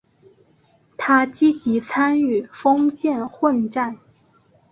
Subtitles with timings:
[0.97, 3.97] 他积极参与封建混战。